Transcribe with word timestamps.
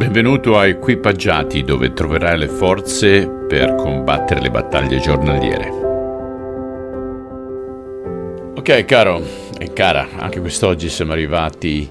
Benvenuto 0.00 0.56
a 0.56 0.66
Equipaggiati 0.66 1.62
dove 1.62 1.92
troverai 1.92 2.38
le 2.38 2.48
forze 2.48 3.28
per 3.28 3.74
combattere 3.74 4.40
le 4.40 4.50
battaglie 4.50 4.98
giornaliere. 4.98 5.68
Ok 8.56 8.84
caro 8.86 9.22
e 9.58 9.74
cara, 9.74 10.08
anche 10.16 10.40
quest'oggi 10.40 10.88
siamo 10.88 11.12
arrivati 11.12 11.86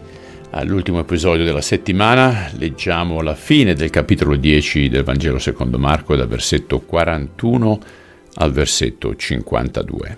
all'ultimo 0.49 1.01
episodio 1.01 1.45
della 1.45 1.61
settimana. 1.61 2.49
Leggiamo 2.57 3.21
la 3.21 3.35
fine 3.35 3.75
del 3.75 3.91
capitolo 3.91 4.35
10 4.35 4.89
del 4.89 5.03
Vangelo 5.03 5.37
secondo 5.37 5.77
Marco 5.77 6.15
dal 6.15 6.27
versetto 6.27 6.79
41 6.79 7.79
al 8.33 8.51
versetto 8.51 9.15
52. 9.15 10.17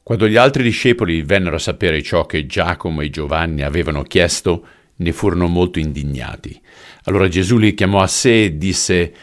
Quando 0.00 0.28
gli 0.28 0.36
altri 0.36 0.62
discepoli 0.62 1.22
vennero 1.22 1.56
a 1.56 1.58
sapere 1.58 2.00
ciò 2.04 2.24
che 2.24 2.46
Giacomo 2.46 3.00
e 3.00 3.10
Giovanni 3.10 3.62
avevano 3.62 4.04
chiesto, 4.04 4.64
ne 4.96 5.12
furono 5.12 5.46
molto 5.46 5.78
indignati. 5.78 6.60
Allora 7.04 7.28
Gesù 7.28 7.58
li 7.58 7.74
chiamò 7.74 8.00
a 8.00 8.06
sé 8.06 8.44
e 8.44 8.56
disse, 8.56 9.14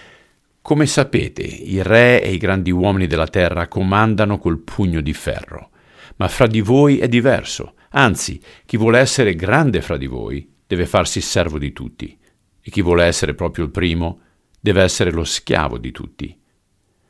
Come 0.62 0.86
sapete, 0.86 1.41
i 1.41 1.81
re 1.81 2.22
e 2.22 2.31
i 2.31 2.38
grandi 2.38 2.72
uomini 2.72 3.08
della 3.08 3.27
terra 3.27 3.68
comandano 3.68 4.38
col 4.38 4.59
pugno 4.59 5.02
di 5.02 5.14
ferro, 5.14 5.72
ma 6.17 6.28
fra 6.28 6.48
di 6.48 6.62
voi 6.62 7.00
è 7.00 7.08
diverso. 7.08 7.76
Anzi, 7.91 8.40
chi 8.66 8.78
vuole 8.78 9.00
essere 9.00 9.36
grande 9.36 9.81
fra 9.81 9.98
di 9.98 10.08
voi 10.08 10.50
deve 10.66 10.86
farsi 10.86 11.22
servo 11.22 11.58
di 11.58 11.73
tutti, 11.73 12.17
e 12.62 12.72
chi 12.72 12.81
vuole 12.81 13.03
essere 13.03 13.34
proprio 13.34 13.66
il 13.66 13.72
primo 13.72 14.22
deve 14.59 14.84
essere 14.84 15.12
lo 15.12 15.26
schiavo 15.26 15.78
di 15.78 15.92
tutti. 15.92 16.36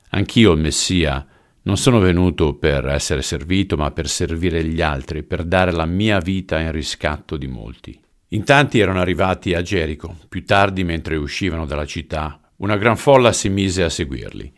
Anch'io, 0.10 0.56
Messia, 0.56 1.26
non 1.64 1.78
sono 1.78 2.00
venuto 2.00 2.56
per 2.56 2.88
essere 2.88 3.22
servito, 3.22 3.78
ma 3.78 3.92
per 3.92 4.10
servire 4.10 4.64
gli 4.64 4.82
altri, 4.82 5.24
per 5.24 5.44
dare 5.44 5.72
la 5.72 5.86
mia 5.86 6.18
vita 6.20 6.60
in 6.60 6.72
riscatto 6.72 7.38
di 7.38 7.48
molti. 7.48 8.03
In 8.34 8.44
tanti 8.44 8.80
erano 8.80 9.00
arrivati 9.00 9.54
a 9.54 9.62
Gerico. 9.62 10.18
Più 10.28 10.44
tardi, 10.44 10.84
mentre 10.84 11.18
uscivano 11.18 11.68
dalla 11.68 11.86
città, 11.86 12.42
una 12.58 12.78
gran 12.78 12.98
folla 12.98 13.32
si 13.32 13.48
mise 13.48 13.84
a 13.84 13.90
seguirli. 13.90 14.52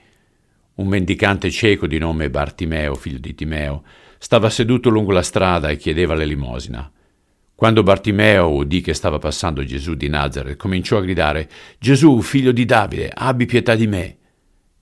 Un 0.75 0.88
mendicante 0.88 1.52
cieco 1.52 1.86
di 1.86 1.97
nome 1.97 2.30
Bartimeo, 2.30 2.95
figlio 2.95 3.17
di 3.17 3.36
Timeo, 3.36 3.83
stava 4.17 4.49
seduto 4.49 4.88
lungo 4.88 5.11
la 5.11 5.22
strada 5.22 5.67
e 5.67 5.75
chiedeva 5.75 6.14
l'elemosina. 6.14 6.89
Quando 7.53 7.83
Bartimeo 7.83 8.49
udì 8.53 8.80
che 8.80 8.94
stava 8.94 9.19
passando 9.19 9.61
Gesù 9.66 9.95
di 9.95 10.08
Nazareth, 10.08 10.55
cominciò 10.55 10.97
a 10.97 11.02
gridare 11.02 11.49
Gesù, 11.77 12.21
figlio 12.21 12.53
di 12.53 12.64
Davide, 12.64 13.11
abbi 13.14 13.45
pietà 13.45 13.75
di 13.75 13.88
me. 13.88 14.17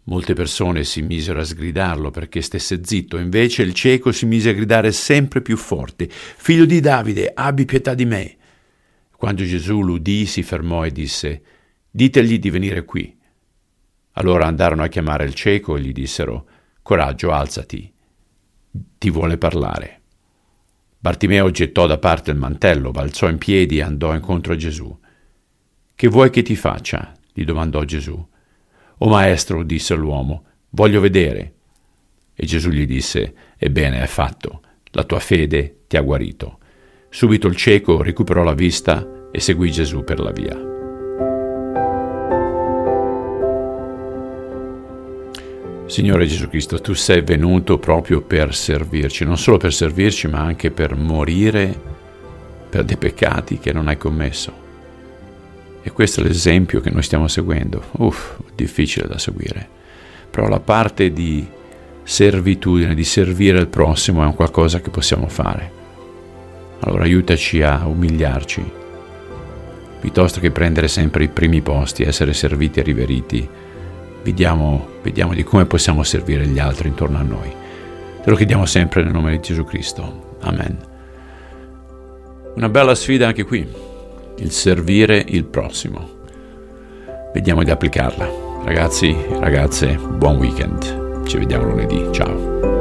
Molte 0.04 0.34
persone 0.34 0.84
si 0.84 1.02
misero 1.02 1.40
a 1.40 1.44
sgridarlo 1.44 2.12
perché 2.12 2.42
stesse 2.42 2.82
zitto, 2.84 3.18
invece 3.18 3.64
il 3.64 3.74
cieco 3.74 4.12
si 4.12 4.28
mise 4.28 4.50
a 4.50 4.54
gridare 4.54 4.92
sempre 4.92 5.42
più 5.42 5.58
forte 5.58 6.08
Figlio 6.10 6.66
di 6.66 6.80
Davide, 6.80 7.32
abbi 7.34 7.66
pietà 7.66 7.96
di 7.96 8.06
me. 8.06 8.38
Quando 9.24 9.46
Gesù 9.46 9.82
l'udì 9.82 10.26
si 10.26 10.44
fermò 10.44 10.86
e 10.86 10.92
disse, 10.92 11.44
Ditegli 11.90 12.40
di 12.40 12.50
venire 12.50 12.84
qui. 12.84 13.18
Allora 14.16 14.48
andarono 14.48 14.84
a 14.84 14.90
chiamare 14.90 15.24
il 15.24 15.34
cieco 15.34 15.78
e 15.78 15.80
gli 15.80 15.94
dissero, 15.94 16.46
Coraggio, 16.82 17.32
alzati, 17.32 17.90
ti 18.98 19.10
vuole 19.10 19.38
parlare. 19.38 20.02
Bartimeo 21.00 21.52
gettò 21.52 21.88
da 21.88 22.00
parte 22.00 22.32
il 22.32 22.38
mantello, 22.38 22.92
balzò 22.92 23.30
in 23.30 23.38
piedi 23.38 23.78
e 23.78 23.84
andò 23.84 24.14
incontro 24.14 24.52
a 24.52 24.58
Gesù. 24.58 25.00
Che 25.96 26.08
vuoi 26.10 26.30
che 26.30 26.42
ti 26.42 26.58
faccia? 26.58 27.14
gli 27.32 27.46
domandò 27.46 27.82
Gesù. 27.86 28.28
O 28.98 29.08
maestro, 29.08 29.64
disse 29.64 29.96
l'uomo, 29.96 30.48
voglio 30.72 31.00
vedere. 31.00 31.54
E 32.34 32.46
Gesù 32.46 32.72
gli 32.72 32.86
disse, 32.86 33.34
Ebbene, 33.58 34.04
è 34.04 34.08
fatto, 34.08 34.62
la 34.92 35.06
tua 35.06 35.20
fede 35.22 35.84
ti 35.88 35.96
ha 35.96 36.02
guarito. 36.02 36.58
Subito 37.14 37.46
il 37.46 37.56
cieco 37.56 38.02
recuperò 38.02 38.42
la 38.42 38.56
vista 38.56 39.08
e 39.30 39.40
seguì 39.40 39.70
Gesù 39.70 40.04
per 40.04 40.20
la 40.20 40.32
via. 40.32 40.58
Signore 45.86 46.26
Gesù 46.26 46.50
Cristo, 46.50 46.82
tu 46.82 46.94
sei 46.94 47.22
venuto 47.22 47.78
proprio 47.78 48.22
per 48.22 48.56
servirci, 48.56 49.26
non 49.26 49.38
solo 49.38 49.58
per 49.58 49.72
servirci, 49.72 50.28
ma 50.28 50.40
anche 50.40 50.72
per 50.72 50.96
morire 50.96 51.80
per 52.68 52.84
dei 52.84 52.98
peccati 52.98 53.60
che 53.60 53.72
non 53.72 53.90
hai 53.90 53.98
commesso. 53.98 54.52
E 55.84 55.92
questo 55.92 56.22
è 56.22 56.24
l'esempio 56.24 56.82
che 56.82 56.90
noi 56.90 57.04
stiamo 57.04 57.28
seguendo. 57.28 57.84
Uff, 57.98 58.40
difficile 58.56 59.08
da 59.08 59.20
seguire. 59.20 59.70
Però 60.32 60.48
la 60.48 60.60
parte 60.60 61.14
di 61.14 61.48
servitudine, 62.02 62.96
di 62.96 63.04
servire 63.04 63.60
il 63.60 63.68
prossimo 63.68 64.24
è 64.24 64.26
un 64.26 64.34
qualcosa 64.34 64.82
che 64.82 64.90
possiamo 64.90 65.28
fare. 65.28 65.83
Allora 66.86 67.04
aiutaci 67.04 67.62
a 67.62 67.86
umiliarci, 67.86 68.64
piuttosto 70.02 70.40
che 70.40 70.52
prendere 70.52 70.88
sempre 70.88 71.24
i 71.24 71.30
primi 71.30 71.62
posti, 71.62 72.04
essere 72.04 72.34
serviti 72.34 72.80
e 72.80 72.84
riveriti. 72.84 73.50
Vediamo, 74.22 74.88
vediamo 75.02 75.34
di 75.34 75.44
come 75.44 75.66
possiamo 75.66 76.04
servire 76.04 76.46
gli 76.46 76.60
altri 76.60 76.90
intorno 76.90 77.18
a 77.18 77.24
noi. 77.24 77.52
Te 78.22 78.30
lo 78.30 78.36
chiediamo 78.36 78.66
sempre 78.66 79.04
nel 79.04 79.14
nome 79.14 79.32
di 79.32 79.40
Gesù 79.40 79.64
Cristo. 79.64 80.38
Amen. 80.42 80.78
Una 82.56 82.70
bella 82.70 82.96
sfida 82.96 83.28
anche 83.28 83.44
qui, 83.44 83.66
il 84.38 84.52
servire 84.52 85.24
il 85.26 85.46
prossimo. 85.46 86.22
Vediamo 87.34 87.64
di 87.64 87.72
applicarla. 87.72 88.30
Ragazzi 88.64 89.10
e 89.10 89.40
ragazze, 89.40 89.96
buon 89.96 90.38
weekend. 90.38 91.26
Ci 91.26 91.38
vediamo 91.38 91.66
lunedì. 91.66 92.10
Ciao. 92.12 92.73